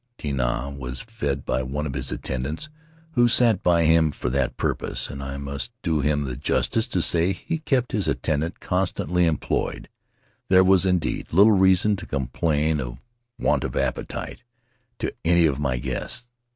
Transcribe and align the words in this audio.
"Tinah 0.17 0.75
was 0.75 1.01
fed 1.03 1.45
by 1.45 1.61
one 1.61 1.85
of 1.85 1.93
his 1.93 2.11
attendants, 2.11 2.69
who 3.11 3.27
sat 3.27 3.61
by 3.61 3.83
him 3.83 4.09
for 4.09 4.31
that 4.31 4.57
purpose... 4.57 5.11
and 5.11 5.21
I 5.21 5.37
must 5.37 5.71
do 5.83 5.99
him 5.99 6.23
the 6.23 6.35
justice 6.35 6.87
to 6.87 7.03
say 7.03 7.33
he 7.33 7.59
kept 7.59 7.91
his 7.91 8.07
attendant 8.07 8.59
constantly 8.59 9.27
em 9.27 9.37
ployed: 9.37 9.85
there 10.49 10.63
was, 10.63 10.87
indeed, 10.87 11.31
little 11.31 11.51
reason 11.51 11.95
to 11.97 12.07
complain 12.07 12.79
of 12.79 12.97
want 13.37 13.63
of 13.63 13.75
appetite 13.75 14.41
in 14.99 15.11
any 15.23 15.45
of 15.45 15.59
my 15.59 15.77
guests. 15.77 16.27